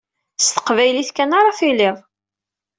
S 0.39 0.47
teqbaylit 0.55 1.09
kan 1.13 1.31
ara 1.39 1.57
tiliḍ. 1.57 1.97